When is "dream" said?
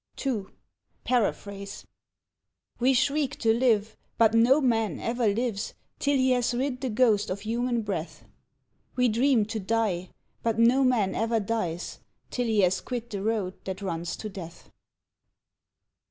9.09-9.45